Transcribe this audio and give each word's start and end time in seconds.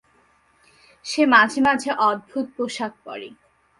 সে 1.05 1.21
মাঝে 1.25 1.59
মাঝে 1.61 1.89
অদ্ভুত 1.99 2.45
পোশাক 2.57 2.93
পরে। 3.05 3.29